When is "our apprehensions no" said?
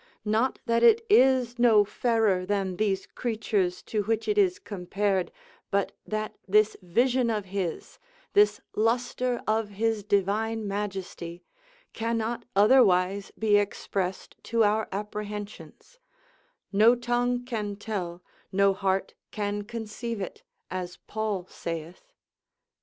14.63-16.95